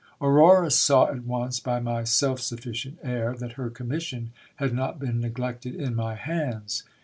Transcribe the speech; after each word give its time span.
Aurora 0.19 0.71
saw 0.71 1.11
at 1.11 1.25
once, 1.25 1.59
by 1.59 1.79
my 1.79 2.03
self 2.05 2.41
sufficient 2.41 2.97
air, 3.03 3.35
that 3.37 3.51
her 3.51 3.69
commission 3.69 4.31
had 4.55 4.73
not 4.73 4.97
been 4.99 5.19
neglected 5.21 5.75
in 5.75 5.93
my 5.95 6.15
hands. 6.15 6.81